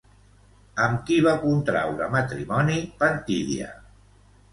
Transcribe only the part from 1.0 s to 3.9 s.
qui va contraure matrimoni Pantidia?